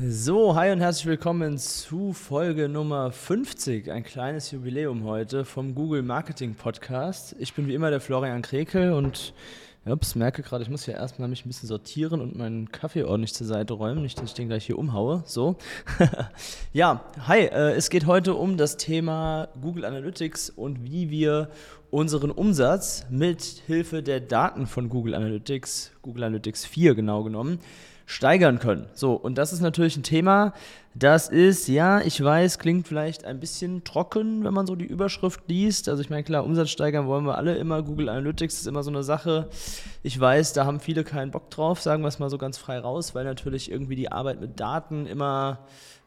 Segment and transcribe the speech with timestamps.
[0.00, 6.02] So, hi und herzlich willkommen zu Folge Nummer 50, ein kleines Jubiläum heute vom Google
[6.02, 7.34] Marketing Podcast.
[7.40, 9.34] Ich bin wie immer der Florian Krekel und
[9.84, 13.34] Ups, merke gerade, ich muss hier erstmal mich ein bisschen sortieren und meinen Kaffee ordentlich
[13.34, 15.24] zur Seite räumen, nicht, dass ich den gleich hier umhaue.
[15.26, 15.56] So.
[16.72, 21.50] ja, hi, äh, es geht heute um das Thema Google Analytics und wie wir
[21.90, 27.58] unseren Umsatz mit Hilfe der Daten von Google Analytics, Google Analytics 4 genau genommen,
[28.08, 28.86] steigern können.
[28.94, 30.54] So, und das ist natürlich ein Thema,
[30.94, 35.42] das ist, ja, ich weiß, klingt vielleicht ein bisschen trocken, wenn man so die Überschrift
[35.46, 35.90] liest.
[35.90, 37.82] Also ich meine, klar, Umsatz steigern wollen wir alle immer.
[37.82, 39.50] Google Analytics ist immer so eine Sache.
[40.02, 42.78] Ich weiß, da haben viele keinen Bock drauf, sagen wir es mal so ganz frei
[42.78, 45.58] raus, weil natürlich irgendwie die Arbeit mit Daten immer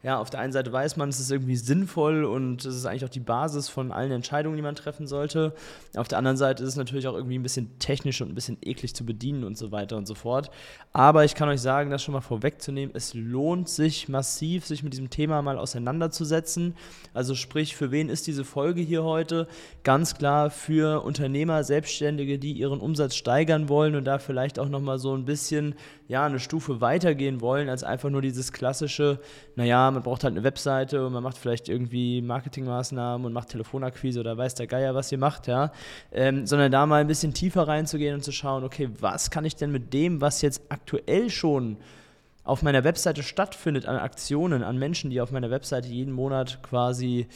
[0.04, 3.06] ja, auf der einen Seite weiß man, es ist irgendwie sinnvoll und es ist eigentlich
[3.06, 5.54] auch die Basis von allen Entscheidungen, die man treffen sollte.
[5.96, 8.58] Auf der anderen Seite ist es natürlich auch irgendwie ein bisschen technisch und ein bisschen
[8.64, 10.50] eklig zu bedienen und so weiter und so fort.
[10.92, 14.94] Aber ich kann euch sagen, das schon mal vorwegzunehmen, es lohnt sich massiv, sich mit
[14.94, 16.76] diesem Thema mal auseinanderzusetzen.
[17.14, 19.48] Also sprich, für wen ist diese Folge hier heute?
[19.84, 24.98] Ganz klar für Unternehmer, Selbstständige, die ihren Umsatz steigern wollen und da vielleicht auch nochmal
[24.98, 25.76] so ein bisschen
[26.08, 29.20] ja, eine Stufe weitergehen wollen, als einfach nur dieses klassische,
[29.56, 34.20] naja, man braucht halt eine Webseite und man macht vielleicht irgendwie Marketingmaßnahmen und macht Telefonakquise
[34.20, 35.72] oder weiß der Geier, was ihr macht, ja.
[36.12, 39.56] Ähm, sondern da mal ein bisschen tiefer reinzugehen und zu schauen, okay, was kann ich
[39.56, 41.78] denn mit dem, was jetzt aktuell schon
[42.44, 47.28] auf meiner Webseite stattfindet, an Aktionen, an Menschen, die auf meiner Webseite jeden Monat quasi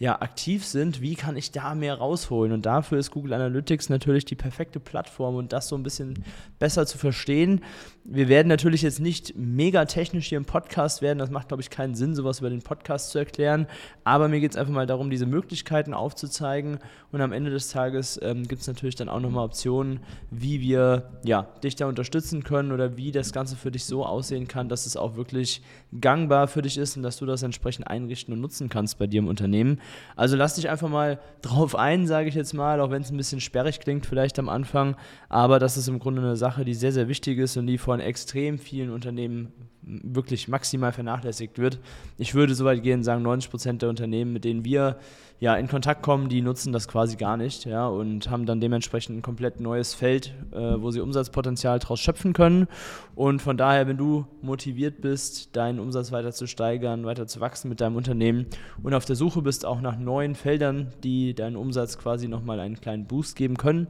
[0.00, 2.52] ja, aktiv sind, wie kann ich da mehr rausholen?
[2.52, 6.24] Und dafür ist Google Analytics natürlich die perfekte Plattform und das so ein bisschen
[6.58, 7.62] besser zu verstehen.
[8.04, 11.68] Wir werden natürlich jetzt nicht mega technisch hier im Podcast werden, das macht, glaube ich,
[11.68, 13.66] keinen Sinn, sowas über den Podcast zu erklären,
[14.02, 16.78] aber mir geht es einfach mal darum, diese Möglichkeiten aufzuzeigen
[17.12, 20.00] und am Ende des Tages ähm, gibt es natürlich dann auch nochmal Optionen,
[20.30, 24.48] wie wir ja, dich da unterstützen können oder wie das Ganze für dich so aussehen
[24.48, 25.60] kann, dass es auch wirklich
[25.98, 29.18] gangbar für dich ist und dass du das entsprechend einrichten und nutzen kannst bei dir
[29.18, 29.80] im Unternehmen.
[30.16, 33.16] Also lass dich einfach mal drauf ein, sage ich jetzt mal, auch wenn es ein
[33.16, 34.96] bisschen sperrig klingt vielleicht am Anfang.
[35.28, 38.00] Aber das ist im Grunde eine Sache, die sehr, sehr wichtig ist und die von
[38.00, 41.78] extrem vielen Unternehmen wirklich maximal vernachlässigt wird.
[42.18, 44.98] Ich würde so weit gehen, sagen 90 Prozent der Unternehmen, mit denen wir
[45.40, 49.18] ja in Kontakt kommen, die nutzen das quasi gar nicht, ja, und haben dann dementsprechend
[49.18, 52.68] ein komplett neues Feld, äh, wo sie Umsatzpotenzial daraus schöpfen können.
[53.14, 57.70] Und von daher, wenn du motiviert bist, deinen Umsatz weiter zu steigern, weiter zu wachsen
[57.70, 58.46] mit deinem Unternehmen
[58.82, 62.78] und auf der Suche bist auch nach neuen Feldern, die deinen Umsatz quasi nochmal einen
[62.78, 63.86] kleinen Boost geben können,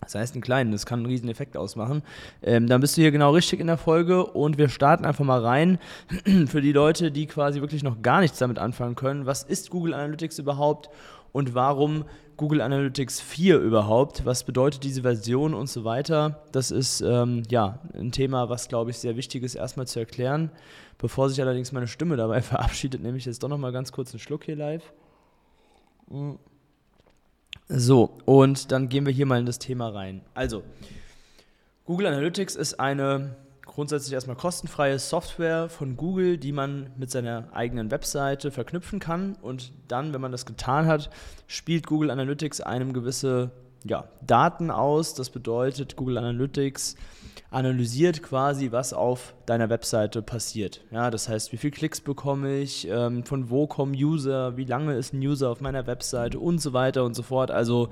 [0.00, 2.02] das heißt einen kleinen, das kann einen riesen Effekt ausmachen.
[2.42, 5.40] Ähm, dann bist du hier genau richtig in der Folge und wir starten einfach mal
[5.40, 5.78] rein.
[6.46, 9.94] Für die Leute, die quasi wirklich noch gar nichts damit anfangen können, was ist Google
[9.94, 10.90] Analytics überhaupt
[11.32, 12.04] und warum
[12.36, 14.26] Google Analytics 4 überhaupt?
[14.26, 16.42] Was bedeutet diese Version und so weiter?
[16.52, 20.50] Das ist ähm, ja ein Thema, was glaube ich sehr wichtig ist, erstmal zu erklären.
[20.98, 24.20] Bevor sich allerdings meine Stimme dabei verabschiedet, nehme ich jetzt doch nochmal ganz kurz einen
[24.20, 24.92] Schluck hier live.
[26.10, 26.38] Mhm.
[27.68, 30.20] So, und dann gehen wir hier mal in das Thema rein.
[30.34, 30.62] Also,
[31.86, 33.36] Google Analytics ist eine
[33.74, 39.36] grundsätzlich erstmal kostenfreie Software von Google, die man mit seiner eigenen Webseite verknüpfen kann.
[39.40, 41.10] Und dann, wenn man das getan hat,
[41.46, 43.50] spielt Google Analytics einem gewisse
[43.84, 45.14] ja, Daten aus.
[45.14, 46.96] Das bedeutet, Google Analytics
[47.50, 50.80] analysiert quasi, was auf deiner Webseite passiert.
[50.90, 54.96] Ja, das heißt, wie viele Klicks bekomme ich, ähm, von wo kommen User, wie lange
[54.96, 57.50] ist ein User auf meiner Webseite und so weiter und so fort.
[57.50, 57.90] Also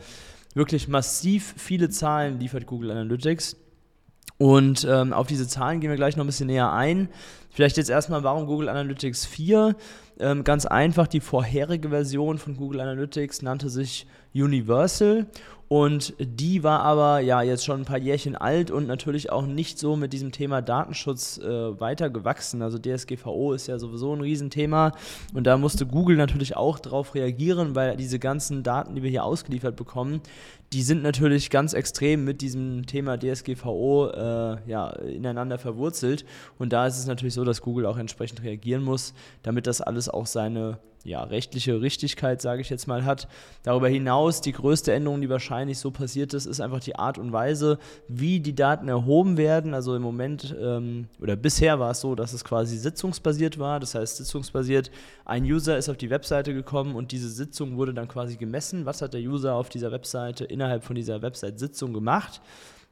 [0.54, 3.56] wirklich massiv viele Zahlen liefert Google Analytics.
[4.38, 7.08] Und ähm, auf diese Zahlen gehen wir gleich noch ein bisschen näher ein.
[7.50, 9.76] Vielleicht jetzt erstmal, warum Google Analytics 4?
[10.22, 15.26] Ähm, ganz einfach, die vorherige Version von Google Analytics nannte sich Universal
[15.72, 19.78] und die war aber ja jetzt schon ein paar Jährchen alt und natürlich auch nicht
[19.78, 22.12] so mit diesem Thema Datenschutz äh, weiter.
[22.60, 24.92] Also DSGVO ist ja sowieso ein Riesenthema
[25.32, 29.24] und da musste Google natürlich auch darauf reagieren, weil diese ganzen Daten, die wir hier
[29.24, 30.20] ausgeliefert bekommen,
[30.72, 36.24] die sind natürlich ganz extrem mit diesem Thema DSGVO äh, ja, ineinander verwurzelt.
[36.58, 40.08] Und da ist es natürlich so, dass Google auch entsprechend reagieren muss, damit das alles
[40.12, 43.28] auch seine ja, rechtliche Richtigkeit, sage ich jetzt mal, hat.
[43.62, 47.32] Darüber hinaus, die größte Änderung, die wahrscheinlich so passiert ist, ist einfach die Art und
[47.32, 47.78] Weise,
[48.08, 49.74] wie die Daten erhoben werden.
[49.74, 53.80] Also im Moment ähm, oder bisher war es so, dass es quasi sitzungsbasiert war.
[53.80, 54.90] Das heißt, sitzungsbasiert,
[55.24, 58.86] ein User ist auf die Webseite gekommen und diese Sitzung wurde dann quasi gemessen.
[58.86, 62.40] Was hat der User auf dieser Webseite innerhalb von dieser Website-Sitzung gemacht?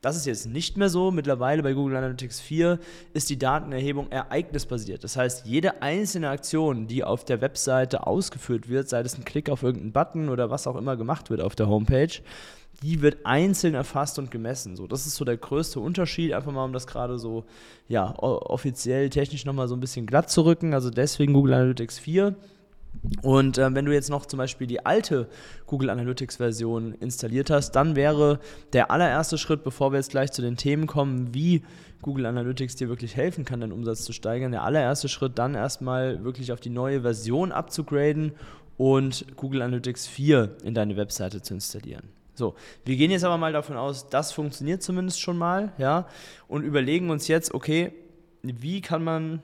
[0.01, 1.11] Das ist jetzt nicht mehr so.
[1.11, 2.79] Mittlerweile bei Google Analytics 4
[3.13, 5.05] ist die Datenerhebung ereignisbasiert.
[5.05, 9.51] Das heißt, jede einzelne Aktion, die auf der Webseite ausgeführt wird, sei es ein Klick
[9.51, 12.23] auf irgendeinen Button oder was auch immer gemacht wird auf der Homepage,
[12.83, 14.75] die wird einzeln erfasst und gemessen.
[14.75, 17.45] So, das ist so der größte Unterschied, einfach mal um das gerade so
[17.87, 20.73] ja, offiziell technisch nochmal so ein bisschen glatt zu rücken.
[20.73, 22.37] Also deswegen Google Analytics 4.
[23.23, 25.29] Und äh, wenn du jetzt noch zum Beispiel die alte
[25.67, 28.41] Google Analytics Version installiert hast, dann wäre
[28.73, 31.63] der allererste Schritt, bevor wir jetzt gleich zu den Themen kommen, wie
[32.03, 36.25] Google Analytics dir wirklich helfen kann, deinen Umsatz zu steigern, der allererste Schritt dann erstmal
[36.25, 38.33] wirklich auf die neue Version abzugraden
[38.77, 42.09] und Google Analytics 4 in deine Webseite zu installieren.
[42.35, 42.55] So,
[42.87, 46.07] wir gehen jetzt aber mal davon aus, das funktioniert zumindest schon mal, ja,
[46.49, 47.93] und überlegen uns jetzt, okay,
[48.43, 49.43] wie kann man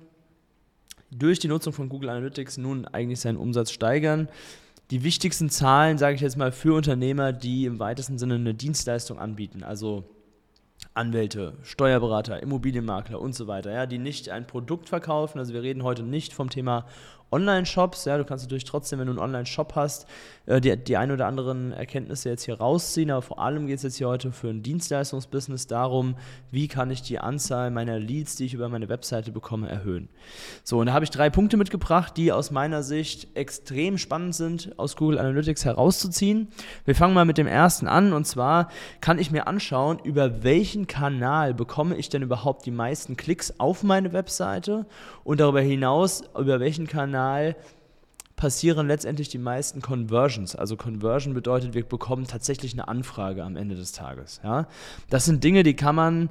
[1.10, 4.28] durch die Nutzung von Google Analytics nun eigentlich seinen Umsatz steigern.
[4.90, 9.18] Die wichtigsten Zahlen, sage ich jetzt mal, für Unternehmer, die im weitesten Sinne eine Dienstleistung
[9.18, 10.04] anbieten, also
[10.94, 15.38] Anwälte, Steuerberater, Immobilienmakler und so weiter, ja, die nicht ein Produkt verkaufen.
[15.38, 16.86] Also wir reden heute nicht vom Thema
[17.32, 18.04] Online-Shops.
[18.04, 20.06] Ja, du kannst natürlich trotzdem, wenn du einen Online-Shop hast,
[20.46, 23.10] äh, die, die ein oder anderen Erkenntnisse jetzt hier rausziehen.
[23.10, 26.16] Aber vor allem geht es jetzt hier heute für ein Dienstleistungsbusiness darum,
[26.50, 30.08] wie kann ich die Anzahl meiner Leads, die ich über meine Webseite bekomme, erhöhen.
[30.62, 34.78] So, und da habe ich drei Punkte mitgebracht, die aus meiner Sicht extrem spannend sind,
[34.78, 36.48] aus Google Analytics herauszuziehen.
[36.84, 38.12] Wir fangen mal mit dem ersten an.
[38.12, 38.68] Und zwar
[39.00, 43.82] kann ich mir anschauen, über welchen Kanal bekomme ich denn überhaupt die meisten Klicks auf
[43.82, 44.86] meine Webseite
[45.24, 47.56] und darüber hinaus, über welchen Kanal Kanal
[48.36, 50.54] passieren letztendlich die meisten Conversions.
[50.54, 54.40] Also Conversion bedeutet, wir bekommen tatsächlich eine Anfrage am Ende des Tages.
[54.44, 54.66] Ja?
[55.08, 56.28] Das sind Dinge, die kann man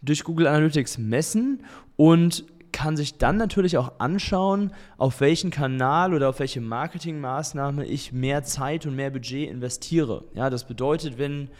[0.00, 1.62] durch Google Analytics messen
[1.96, 8.12] und kann sich dann natürlich auch anschauen, auf welchen Kanal oder auf welche Marketingmaßnahme ich
[8.12, 10.24] mehr Zeit und mehr Budget investiere.
[10.34, 11.50] Ja, das bedeutet, wenn,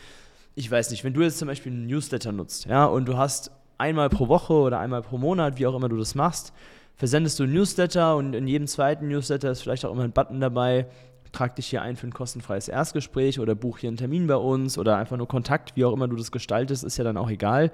[0.55, 3.52] ich weiß nicht, wenn du jetzt zum Beispiel einen Newsletter nutzt, ja, und du hast
[3.76, 6.52] einmal pro Woche oder einmal pro Monat, wie auch immer du das machst,
[6.96, 10.87] versendest du Newsletter und in jedem zweiten Newsletter ist vielleicht auch immer ein Button dabei,
[11.32, 14.79] trag dich hier ein für ein kostenfreies Erstgespräch oder buch hier einen Termin bei uns
[14.79, 17.73] oder einfach nur Kontakt, wie auch immer du das gestaltest, ist ja dann auch egal.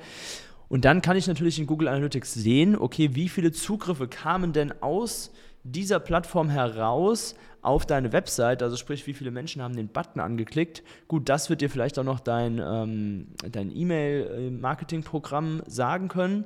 [0.69, 4.73] Und dann kann ich natürlich in Google Analytics sehen, okay, wie viele Zugriffe kamen denn
[4.81, 5.33] aus
[5.65, 10.83] dieser Plattform heraus auf deine Website, also sprich, wie viele Menschen haben den Button angeklickt.
[11.09, 16.45] Gut, das wird dir vielleicht auch noch dein, ähm, dein E-Mail-Marketing-Programm sagen können.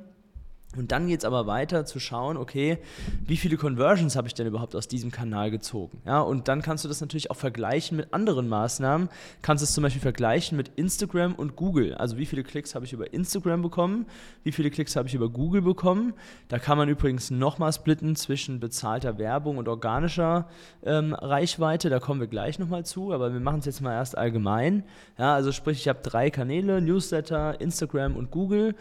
[0.77, 2.77] Und dann geht es aber weiter zu schauen, okay,
[3.25, 6.01] wie viele Conversions habe ich denn überhaupt aus diesem Kanal gezogen?
[6.05, 9.09] Ja, und dann kannst du das natürlich auch vergleichen mit anderen Maßnahmen.
[9.41, 11.95] Kannst es zum Beispiel vergleichen mit Instagram und Google.
[11.95, 14.05] Also wie viele Klicks habe ich über Instagram bekommen?
[14.43, 16.13] Wie viele Klicks habe ich über Google bekommen?
[16.47, 20.47] Da kann man übrigens nochmal splitten zwischen bezahlter Werbung und organischer
[20.83, 21.89] ähm, Reichweite.
[21.89, 24.83] Da kommen wir gleich nochmal zu, aber wir machen es jetzt mal erst allgemein.
[25.17, 28.75] Ja, also sprich, ich habe drei Kanäle, Newsletter, Instagram und Google.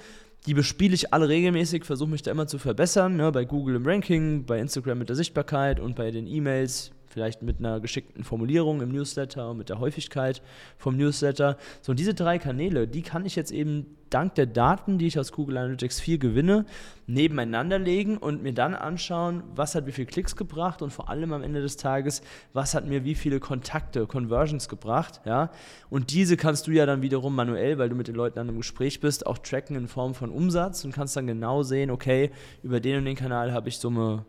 [0.47, 3.17] Die bespiele ich alle regelmäßig, versuche mich da immer zu verbessern.
[3.17, 3.33] Ne?
[3.33, 7.61] Bei Google im Ranking, bei Instagram mit der Sichtbarkeit und bei den E-Mails vielleicht mit
[7.61, 10.43] einer geschickten Formulierung im Newsletter und mit der Häufigkeit
[10.77, 11.57] vom Newsletter.
[11.81, 15.19] So, und diese drei Kanäle, die kann ich jetzt eben dank der Daten, die ich
[15.19, 16.67] aus Google Analytics 4 gewinne,
[17.07, 21.33] nebeneinander legen und mir dann anschauen, was hat wie viele Klicks gebracht und vor allem
[21.33, 25.51] am Ende des Tages, was hat mir wie viele Kontakte, Conversions gebracht, ja.
[25.91, 28.59] Und diese kannst du ja dann wiederum manuell, weil du mit den Leuten an einem
[28.59, 32.31] Gespräch bist, auch tracken in Form von Umsatz und kannst dann genau sehen, okay,
[32.63, 34.25] über den und den Kanal habe ich Summe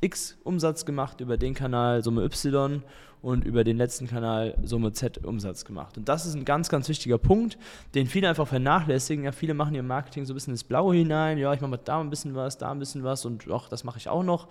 [0.00, 2.82] X Umsatz gemacht, über den Kanal Summe Y
[3.22, 5.96] und über den letzten Kanal Summe Z Umsatz gemacht.
[5.96, 7.58] Und das ist ein ganz, ganz wichtiger Punkt,
[7.94, 9.24] den viele einfach vernachlässigen.
[9.24, 11.38] Ja, viele machen ihr Marketing so ein bisschen ins Blaue hinein.
[11.38, 13.84] Ja, ich mache mal da ein bisschen was, da ein bisschen was und ach, das
[13.84, 14.48] mache ich auch noch.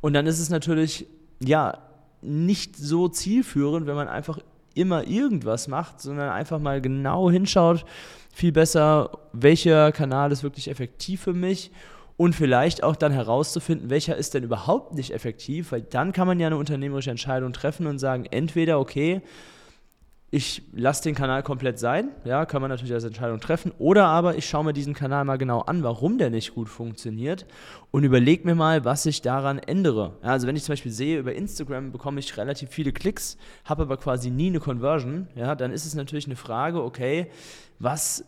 [0.00, 1.06] Und dann ist es natürlich,
[1.42, 1.78] ja,
[2.22, 4.38] nicht so zielführend, wenn man einfach
[4.74, 7.84] immer irgendwas macht, sondern einfach mal genau hinschaut,
[8.32, 11.70] viel besser, welcher Kanal ist wirklich effektiv für mich
[12.20, 16.38] und vielleicht auch dann herauszufinden, welcher ist denn überhaupt nicht effektiv, weil dann kann man
[16.38, 19.22] ja eine unternehmerische Entscheidung treffen und sagen, entweder, okay,
[20.30, 24.36] ich lasse den Kanal komplett sein, ja, kann man natürlich als Entscheidung treffen, oder aber
[24.36, 27.46] ich schaue mir diesen Kanal mal genau an, warum der nicht gut funktioniert
[27.90, 30.18] und überlege mir mal, was ich daran ändere.
[30.22, 33.84] Ja, also wenn ich zum Beispiel sehe, über Instagram bekomme ich relativ viele Klicks, habe
[33.84, 37.30] aber quasi nie eine Conversion, ja, dann ist es natürlich eine Frage, okay,
[37.78, 38.26] was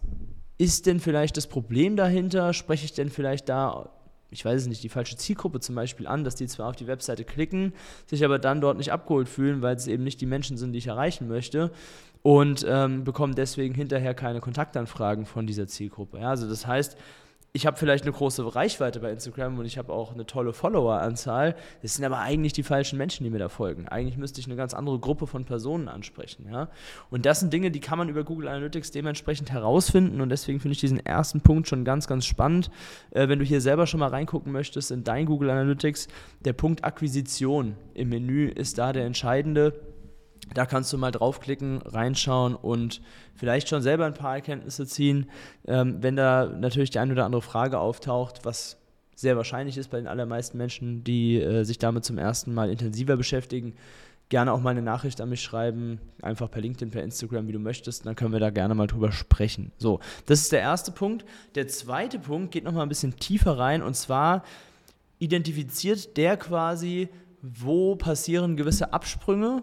[0.59, 2.53] ist denn vielleicht das Problem dahinter?
[2.53, 3.91] Spreche ich denn vielleicht da
[4.33, 6.87] ich weiß es nicht, die falsche Zielgruppe zum Beispiel an, dass die zwar auf die
[6.87, 7.75] Webseite klicken,
[8.07, 10.79] sich aber dann dort nicht abgeholt fühlen, weil es eben nicht die Menschen sind, die
[10.79, 11.71] ich erreichen möchte
[12.23, 16.19] und ähm, bekommen deswegen hinterher keine Kontaktanfragen von dieser Zielgruppe.
[16.19, 16.97] Ja, also das heißt,
[17.55, 21.55] ich habe vielleicht eine große Reichweite bei Instagram und ich habe auch eine tolle Followeranzahl.
[21.83, 23.89] Das sind aber eigentlich die falschen Menschen, die mir da folgen.
[23.89, 26.47] Eigentlich müsste ich eine ganz andere Gruppe von Personen ansprechen.
[26.51, 26.71] Ja?
[27.11, 30.23] Und das sind Dinge, die kann man über Google Analytics dementsprechend herausfinden.
[30.23, 32.71] Und deswegen finde ich diesen ersten Punkt schon ganz, ganz spannend.
[33.11, 36.09] Äh, wenn du hier selber schon mal reingucken möchtest in dein Google Analytics,
[36.47, 39.75] der Punkt Akquisition im Menü ist da der entscheidende.
[40.55, 43.01] Da kannst du mal draufklicken, reinschauen und
[43.35, 45.31] vielleicht schon selber ein paar Erkenntnisse ziehen.
[45.67, 48.79] Ähm, wenn da natürlich die eine oder andere Frage auftaucht, was
[49.15, 53.17] sehr wahrscheinlich ist bei den allermeisten Menschen, die äh, sich damit zum ersten Mal intensiver
[53.17, 53.75] beschäftigen,
[54.29, 57.59] gerne auch mal eine Nachricht an mich schreiben, einfach per LinkedIn, per Instagram, wie du
[57.59, 59.73] möchtest, dann können wir da gerne mal drüber sprechen.
[59.77, 61.27] So, das ist der erste Punkt.
[61.55, 64.43] Der zweite Punkt geht nochmal ein bisschen tiefer rein und zwar
[65.19, 67.11] identifiziert der quasi,
[67.43, 69.63] wo passieren gewisse Absprünge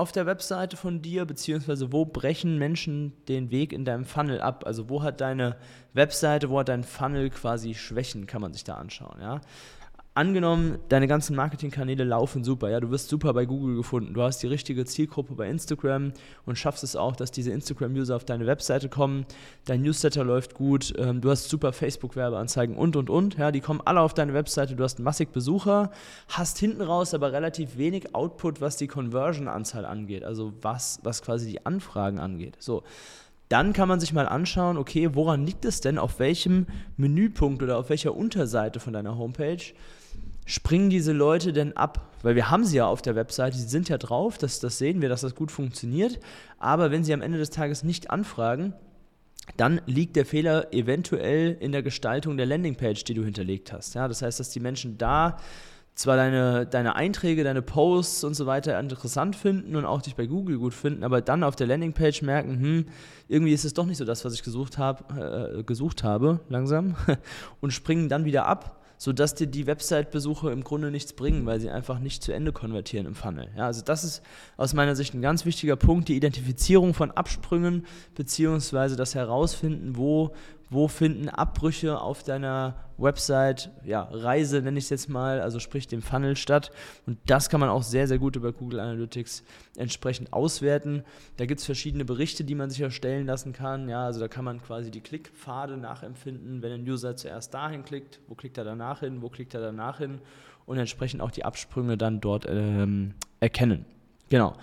[0.00, 4.64] auf der Webseite von dir, beziehungsweise wo brechen Menschen den Weg in deinem Funnel ab?
[4.66, 5.56] Also wo hat deine
[5.92, 9.42] Webseite, wo hat dein Funnel quasi Schwächen, kann man sich da anschauen, ja?
[10.14, 14.42] Angenommen, deine ganzen Marketingkanäle laufen super, ja, du wirst super bei Google gefunden, du hast
[14.42, 16.12] die richtige Zielgruppe bei Instagram
[16.46, 19.24] und schaffst es auch, dass diese Instagram-User auf deine Webseite kommen,
[19.66, 23.80] dein Newsletter läuft gut, ähm, du hast super Facebook-Werbeanzeigen und und und, ja, die kommen
[23.84, 25.92] alle auf deine Webseite, du hast massig Besucher,
[26.28, 31.48] hast hinten raus aber relativ wenig Output, was die Conversion-Anzahl angeht, also was, was quasi
[31.48, 32.56] die Anfragen angeht.
[32.58, 32.82] So,
[33.50, 36.66] dann kann man sich mal anschauen, okay, woran liegt es denn, auf welchem
[36.96, 39.62] Menüpunkt oder auf welcher Unterseite von deiner Homepage
[40.46, 42.12] springen diese Leute denn ab?
[42.22, 45.02] Weil wir haben sie ja auf der Webseite, sie sind ja drauf, das, das sehen
[45.02, 46.20] wir, dass das gut funktioniert.
[46.60, 48.72] Aber wenn sie am Ende des Tages nicht anfragen,
[49.56, 53.96] dann liegt der Fehler eventuell in der Gestaltung der Landingpage, die du hinterlegt hast.
[53.96, 55.38] Ja, das heißt, dass die Menschen da
[55.94, 60.26] zwar deine, deine Einträge, deine Posts und so weiter interessant finden und auch dich bei
[60.26, 62.86] Google gut finden, aber dann auf der Landingpage merken, hm,
[63.28, 66.96] irgendwie ist es doch nicht so das, was ich gesucht, hab, äh, gesucht habe, langsam,
[67.60, 71.70] und springen dann wieder ab sodass dir die Website-Besuche im Grunde nichts bringen, weil sie
[71.70, 73.48] einfach nicht zu Ende konvertieren im Funnel.
[73.56, 74.22] Ja, also das ist
[74.58, 80.34] aus meiner Sicht ein ganz wichtiger Punkt, die Identifizierung von Absprüngen beziehungsweise das Herausfinden, wo
[80.70, 85.88] wo finden Abbrüche auf deiner Website, ja, Reise nenne ich es jetzt mal, also sprich
[85.88, 86.70] dem Funnel statt.
[87.06, 89.44] Und das kann man auch sehr, sehr gut über Google Analytics
[89.76, 91.04] entsprechend auswerten.
[91.36, 93.88] Da gibt es verschiedene Berichte, die man sich erstellen lassen kann.
[93.88, 98.20] Ja, also da kann man quasi die Klickpfade nachempfinden, wenn ein User zuerst dahin klickt,
[98.28, 100.20] wo klickt er danach hin, wo klickt er danach hin
[100.66, 103.84] und entsprechend auch die Absprünge dann dort ähm, erkennen.
[104.30, 104.54] Genau.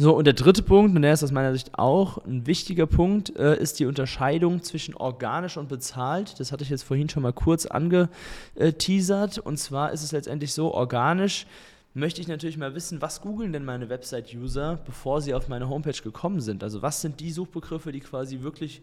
[0.00, 3.36] So, und der dritte Punkt, und der ist aus meiner Sicht auch ein wichtiger Punkt,
[3.36, 6.38] äh, ist die Unterscheidung zwischen organisch und bezahlt.
[6.38, 9.38] Das hatte ich jetzt vorhin schon mal kurz angeteasert.
[9.38, 11.46] Und zwar ist es letztendlich so, organisch
[11.94, 16.00] möchte ich natürlich mal wissen, was googeln denn meine Website-User, bevor sie auf meine Homepage
[16.00, 16.62] gekommen sind.
[16.62, 18.82] Also was sind die Suchbegriffe, die quasi wirklich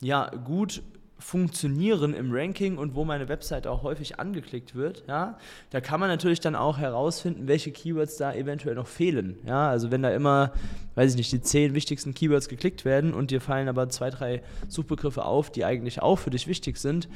[0.00, 0.82] ja, gut
[1.18, 5.38] funktionieren im Ranking und wo meine Website auch häufig angeklickt wird, ja,
[5.70, 9.38] da kann man natürlich dann auch herausfinden, welche Keywords da eventuell noch fehlen.
[9.46, 10.52] Ja, also wenn da immer,
[10.94, 14.42] weiß ich nicht, die zehn wichtigsten Keywords geklickt werden und dir fallen aber zwei, drei
[14.68, 17.08] Suchbegriffe auf, die eigentlich auch für dich wichtig sind,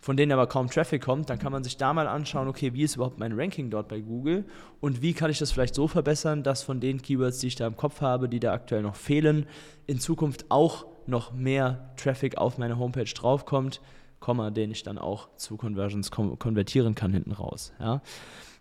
[0.00, 2.82] von denen aber kaum Traffic kommt, dann kann man sich da mal anschauen, okay, wie
[2.82, 4.44] ist überhaupt mein Ranking dort bei Google
[4.80, 7.66] und wie kann ich das vielleicht so verbessern, dass von den Keywords, die ich da
[7.66, 9.46] im Kopf habe, die da aktuell noch fehlen,
[9.86, 13.80] in Zukunft auch noch mehr Traffic auf meine Homepage draufkommt,
[14.20, 17.72] Komma, den ich dann auch zu Conversions konvertieren kann hinten raus.
[17.78, 18.00] Ja.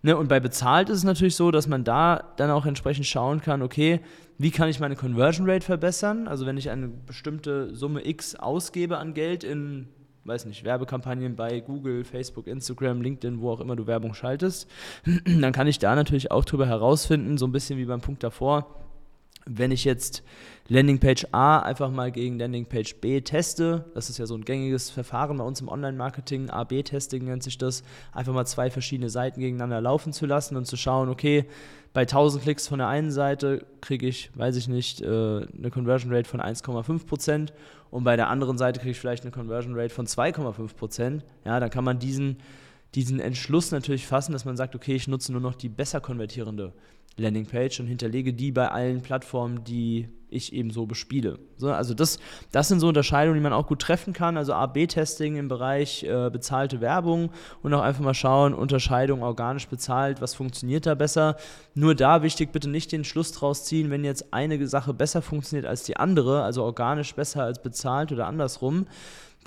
[0.01, 3.39] Ne, und bei bezahlt ist es natürlich so, dass man da dann auch entsprechend schauen
[3.39, 4.01] kann, okay,
[4.37, 6.27] wie kann ich meine Conversion Rate verbessern?
[6.27, 9.87] Also wenn ich eine bestimmte Summe X ausgebe an Geld in,
[10.25, 14.69] weiß nicht, Werbekampagnen bei Google, Facebook, Instagram, LinkedIn, wo auch immer du Werbung schaltest,
[15.25, 18.82] dann kann ich da natürlich auch drüber herausfinden, so ein bisschen wie beim Punkt davor,
[19.45, 20.23] wenn ich jetzt
[20.69, 25.37] Landingpage A einfach mal gegen Landingpage B teste, das ist ja so ein gängiges Verfahren
[25.37, 27.83] bei uns im Online-Marketing, A-B-Testing nennt sich das,
[28.13, 31.45] einfach mal zwei verschiedene Seiten gegeneinander laufen zu lassen und zu schauen, okay,
[31.91, 36.13] bei 1000 Klicks von der einen Seite kriege ich, weiß ich nicht, äh, eine Conversion
[36.13, 37.49] Rate von 1,5%
[37.91, 41.21] und bei der anderen Seite kriege ich vielleicht eine Conversion Rate von 2,5%.
[41.45, 42.37] Ja, dann kann man diesen,
[42.95, 46.73] diesen Entschluss natürlich fassen, dass man sagt, okay, ich nutze nur noch die besser konvertierende
[47.17, 51.37] Landingpage und hinterlege die bei allen Plattformen, die ich eben so bespiele.
[51.57, 52.17] So, also das,
[52.51, 54.35] das sind so Unterscheidungen, die man auch gut treffen kann.
[54.35, 57.29] Also A-B-Testing im Bereich äh, bezahlte Werbung
[57.61, 61.37] und auch einfach mal schauen, Unterscheidung organisch bezahlt, was funktioniert da besser.
[61.75, 65.67] Nur da wichtig, bitte nicht den Schluss draus ziehen, wenn jetzt eine Sache besser funktioniert
[65.67, 68.87] als die andere, also organisch besser als bezahlt oder andersrum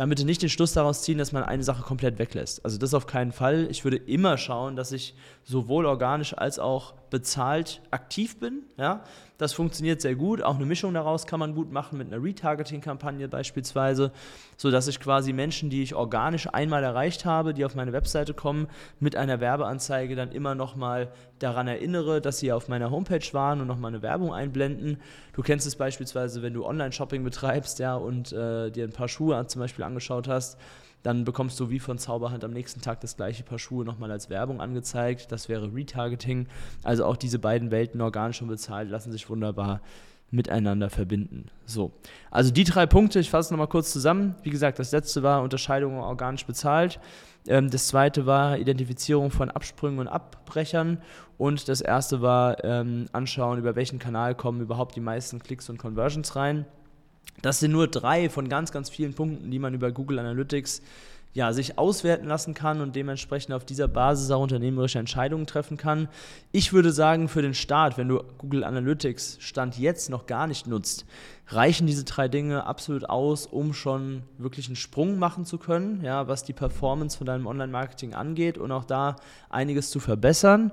[0.04, 2.64] bitte nicht den Schluss daraus ziehen, dass man eine Sache komplett weglässt.
[2.64, 3.66] Also das auf keinen Fall.
[3.70, 8.62] Ich würde immer schauen, dass ich sowohl organisch als auch bezahlt aktiv bin.
[8.76, 9.04] Ja?
[9.38, 10.42] Das funktioniert sehr gut.
[10.42, 14.12] Auch eine Mischung daraus kann man gut machen mit einer Retargeting-Kampagne beispielsweise,
[14.56, 18.66] sodass ich quasi Menschen, die ich organisch einmal erreicht habe, die auf meine Webseite kommen,
[18.98, 23.66] mit einer Werbeanzeige dann immer nochmal daran erinnere, dass sie auf meiner Homepage waren und
[23.66, 25.00] nochmal eine Werbung einblenden.
[25.34, 29.46] Du kennst es beispielsweise, wenn du Online-Shopping betreibst ja, und äh, dir ein paar Schuhe
[29.46, 30.58] zum Beispiel angeschaut hast
[31.02, 34.28] dann bekommst du wie von Zauberhand am nächsten Tag das gleiche Paar Schuhe nochmal als
[34.28, 35.30] Werbung angezeigt.
[35.30, 36.48] Das wäre Retargeting.
[36.82, 39.80] Also auch diese beiden Welten, organisch und bezahlt, lassen sich wunderbar
[40.30, 41.46] miteinander verbinden.
[41.64, 41.92] So,
[42.30, 44.34] also die drei Punkte, ich fasse nochmal kurz zusammen.
[44.42, 46.98] Wie gesagt, das letzte war Unterscheidung organisch bezahlt.
[47.46, 50.98] Ähm, das zweite war Identifizierung von Absprüngen und Abbrechern.
[51.38, 55.78] Und das erste war ähm, anschauen, über welchen Kanal kommen überhaupt die meisten Klicks und
[55.78, 56.66] Conversions rein.
[57.42, 60.82] Das sind nur drei von ganz, ganz vielen Punkten, die man über Google Analytics
[61.36, 66.08] ja, sich auswerten lassen kann und dementsprechend auf dieser Basis auch unternehmerische Entscheidungen treffen kann.
[66.50, 70.66] Ich würde sagen, für den Start, wenn du Google Analytics Stand jetzt noch gar nicht
[70.66, 71.04] nutzt,
[71.48, 76.26] reichen diese drei Dinge absolut aus, um schon wirklich einen Sprung machen zu können, ja,
[76.26, 79.16] was die Performance von deinem Online-Marketing angeht und auch da
[79.50, 80.72] einiges zu verbessern.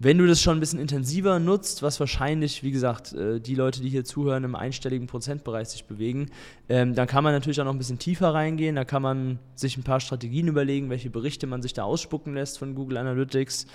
[0.00, 3.80] Wenn du das schon ein bisschen intensiver nutzt, was wahrscheinlich, wie gesagt, äh, die Leute,
[3.80, 6.30] die hier zuhören, im einstelligen Prozentbereich sich bewegen,
[6.68, 8.76] ähm, dann kann man natürlich auch noch ein bisschen tiefer reingehen.
[8.76, 12.60] Da kann man sich ein paar Strategien überlegen, welche Berichte man sich da ausspucken lässt
[12.60, 13.66] von Google Analytics.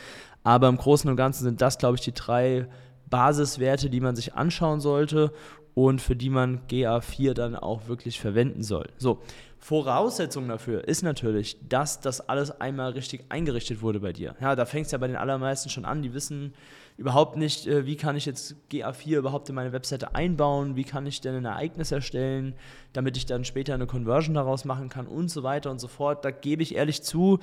[0.44, 2.68] Aber im Großen und Ganzen sind das, glaube ich, die drei
[3.10, 5.34] Basiswerte, die man sich anschauen sollte
[5.76, 8.90] und für die man GA4 dann auch wirklich verwenden soll.
[8.98, 9.22] So,
[9.64, 14.36] Voraussetzung dafür ist natürlich, dass das alles einmal richtig eingerichtet wurde bei dir.
[14.42, 16.54] Ja, da fängt es ja bei den allermeisten schon an, die wissen
[16.98, 21.08] überhaupt nicht, äh, wie kann ich jetzt GA4 überhaupt in meine Webseite einbauen, wie kann
[21.08, 22.56] ich denn ein Ereignis erstellen,
[22.92, 26.26] damit ich dann später eine Conversion daraus machen kann und so weiter und so fort.
[26.26, 27.40] Da gebe ich ehrlich zu,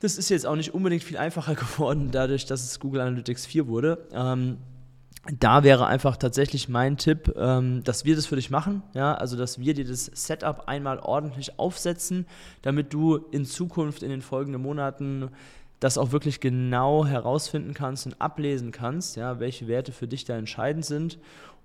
[0.00, 3.66] das ist jetzt auch nicht unbedingt viel einfacher geworden, dadurch, dass es Google Analytics 4
[3.66, 4.06] wurde.
[4.12, 4.58] Ähm,
[5.38, 9.36] da wäre einfach tatsächlich mein Tipp, ähm, dass wir das für dich machen, ja, also
[9.36, 12.26] dass wir dir das Setup einmal ordentlich aufsetzen,
[12.62, 15.30] damit du in Zukunft in den folgenden Monaten
[15.78, 20.36] das auch wirklich genau herausfinden kannst und ablesen kannst, ja, welche Werte für dich da
[20.36, 21.18] entscheidend sind.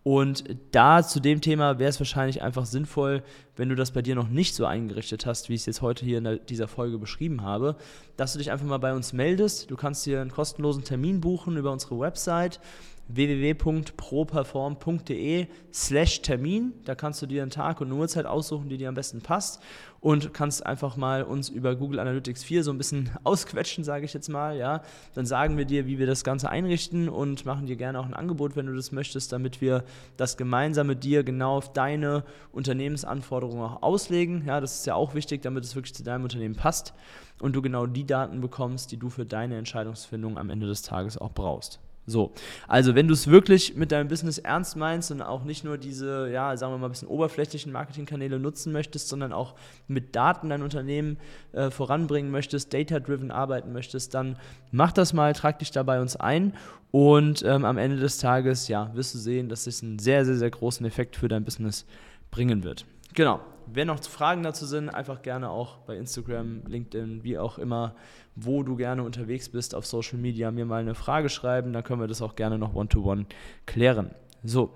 [0.03, 3.23] Und da zu dem Thema wäre es wahrscheinlich einfach sinnvoll,
[3.55, 6.05] wenn du das bei dir noch nicht so eingerichtet hast, wie ich es jetzt heute
[6.05, 7.75] hier in dieser Folge beschrieben habe,
[8.17, 9.71] dass du dich einfach mal bei uns meldest.
[9.71, 12.59] Du kannst dir einen kostenlosen Termin buchen über unsere Website
[13.07, 16.73] www.properform.de slash Termin.
[16.85, 19.61] Da kannst du dir einen Tag und eine Uhrzeit aussuchen, die dir am besten passt
[20.01, 24.13] und kannst einfach mal uns über Google Analytics 4 so ein bisschen ausquetschen, sage ich
[24.13, 24.55] jetzt mal.
[24.57, 24.81] Ja,
[25.13, 28.13] Dann sagen wir dir, wie wir das Ganze einrichten und machen dir gerne auch ein
[28.13, 29.83] Angebot, wenn du das möchtest, damit wir
[30.17, 34.43] das gemeinsam mit dir genau auf deine Unternehmensanforderungen auch auslegen.
[34.45, 36.93] Ja, das ist ja auch wichtig, damit es wirklich zu deinem Unternehmen passt
[37.39, 41.17] und du genau die Daten bekommst, die du für deine Entscheidungsfindung am Ende des Tages
[41.17, 41.79] auch brauchst.
[42.07, 42.33] So,
[42.67, 46.29] also wenn du es wirklich mit deinem Business ernst meinst und auch nicht nur diese,
[46.31, 49.55] ja, sagen wir mal, ein bisschen oberflächlichen Marketingkanäle nutzen möchtest, sondern auch
[49.87, 51.17] mit Daten dein Unternehmen
[51.53, 54.37] äh, voranbringen möchtest, data-driven arbeiten möchtest, dann
[54.71, 56.53] mach das mal, trag dich da bei uns ein
[56.91, 60.35] und ähm, am Ende des Tages, ja, wirst du sehen, dass es einen sehr, sehr,
[60.35, 61.85] sehr großen Effekt für dein Business
[62.29, 62.85] bringen wird.
[63.15, 63.39] Genau.
[63.67, 67.95] Wenn noch Fragen dazu sind, einfach gerne auch bei Instagram, LinkedIn, wie auch immer,
[68.35, 71.73] wo du gerne unterwegs bist auf Social Media, mir mal eine Frage schreiben.
[71.73, 73.25] Dann können wir das auch gerne noch one-to-one -one
[73.65, 74.11] klären.
[74.43, 74.73] So,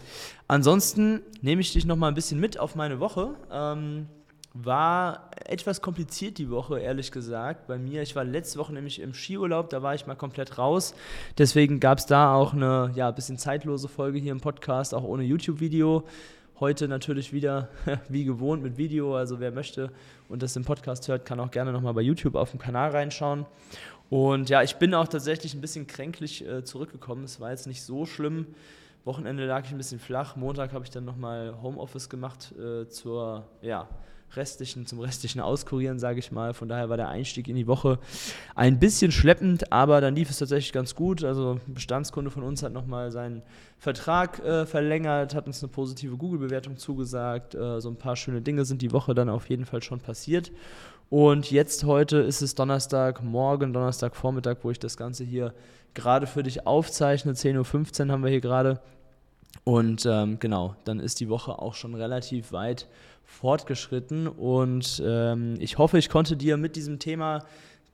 [0.48, 3.36] ansonsten nehme ich dich noch mal ein bisschen mit auf meine Woche.
[3.52, 4.08] Ähm,
[4.54, 8.02] war etwas kompliziert die Woche, ehrlich gesagt, bei mir.
[8.02, 10.96] Ich war letzte Woche nämlich im Skiurlaub, da war ich mal komplett raus.
[11.38, 15.24] Deswegen gab es da auch eine ja, bisschen zeitlose Folge hier im Podcast, auch ohne
[15.24, 16.04] YouTube-Video.
[16.60, 17.70] Heute natürlich wieder
[18.10, 19.16] wie gewohnt mit Video.
[19.16, 19.92] Also wer möchte
[20.28, 23.46] und das im Podcast hört, kann auch gerne nochmal bei YouTube auf dem Kanal reinschauen.
[24.10, 27.24] Und ja, ich bin auch tatsächlich ein bisschen kränklich äh, zurückgekommen.
[27.24, 28.48] Es war jetzt nicht so schlimm.
[29.06, 30.36] Wochenende lag ich ein bisschen flach.
[30.36, 33.88] Montag habe ich dann nochmal Homeoffice gemacht äh, zur, ja,
[34.36, 36.54] restlichen, zum restlichen Auskurieren, sage ich mal.
[36.54, 38.00] Von daher war der Einstieg in die Woche
[38.56, 41.24] ein bisschen schleppend, aber dann lief es tatsächlich ganz gut.
[41.24, 43.42] Also ein Bestandskunde von uns hat nochmal seinen
[43.78, 47.56] Vertrag äh, verlängert, hat uns eine positive Google-Bewertung zugesagt.
[47.56, 50.52] Äh, so ein paar schöne Dinge sind die Woche dann auf jeden Fall schon passiert.
[51.10, 55.54] Und jetzt heute ist es Donnerstag, morgen Donnerstagvormittag, wo ich das Ganze hier
[55.96, 57.34] gerade für dich aufzeichne.
[57.34, 58.80] 10.15 Uhr haben wir hier gerade.
[59.64, 62.88] Und ähm, genau, dann ist die Woche auch schon relativ weit
[63.30, 67.46] fortgeschritten und ähm, ich hoffe, ich konnte dir mit diesem Thema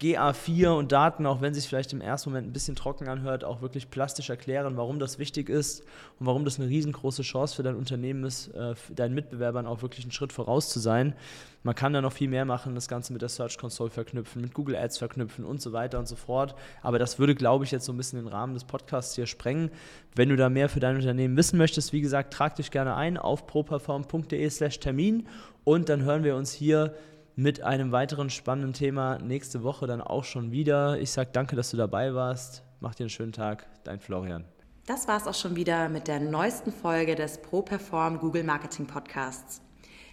[0.02, 3.62] GA4 und Daten, auch wenn sich vielleicht im ersten Moment ein bisschen trocken anhört, auch
[3.62, 5.84] wirklich plastisch erklären, warum das wichtig ist
[6.20, 10.04] und warum das eine riesengroße Chance für dein Unternehmen ist, äh, deinen Mitbewerbern auch wirklich
[10.04, 11.16] einen Schritt voraus zu sein.
[11.64, 14.54] Man kann da noch viel mehr machen, das Ganze mit der Search Console verknüpfen, mit
[14.54, 16.56] Google Ads verknüpfen und so weiter und so fort.
[16.82, 19.72] Aber das würde, glaube ich, jetzt so ein bisschen den Rahmen des Podcasts hier sprengen.
[20.14, 23.18] Wenn du da mehr für dein Unternehmen wissen möchtest, wie gesagt, trag dich gerne ein
[23.18, 25.26] auf properform.de slash Termin
[25.64, 26.94] und dann hören wir uns hier
[27.36, 31.00] mit einem weiteren spannenden Thema nächste Woche dann auch schon wieder.
[31.00, 32.64] Ich sage danke, dass du dabei warst.
[32.80, 33.68] Mach dir einen schönen Tag.
[33.84, 34.46] Dein Florian.
[34.86, 39.62] Das war es auch schon wieder mit der neuesten Folge des ProPerform Google Marketing Podcasts.